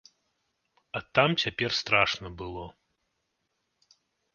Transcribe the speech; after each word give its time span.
А 0.99 1.01
там 1.19 1.29
цяпер 1.45 1.71
страшна 1.83 2.27
было. 2.43 2.67